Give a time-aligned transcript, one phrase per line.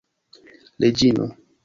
[0.85, 1.29] reĝino